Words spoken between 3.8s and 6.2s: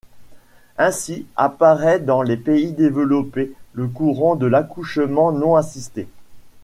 courant de l'accouchement non assisté.